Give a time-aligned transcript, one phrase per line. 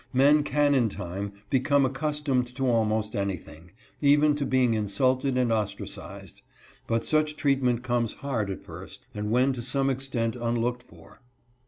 [0.13, 3.69] Men can in time become accustomed to almost anything,
[4.01, 6.41] even to being insulted and ostracised,
[6.87, 11.21] but such treatment comes hard at first, and when to some extent unlooked for.